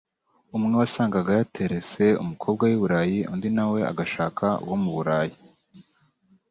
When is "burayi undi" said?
2.81-3.49